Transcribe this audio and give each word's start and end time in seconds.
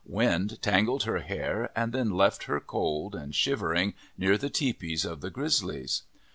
Wind 0.07 0.59
tangled 0.63 1.03
her 1.03 1.19
hair 1.19 1.69
and 1.75 1.93
then 1.93 2.09
left 2.09 2.45
her 2.45 2.59
cold 2.59 3.13
and 3.13 3.35
shivering 3.35 3.93
near 4.17 4.35
the 4.35 4.49
tepees 4.49 5.05
of 5.05 5.21
the 5.21 5.29
Grizzlies. 5.29 6.01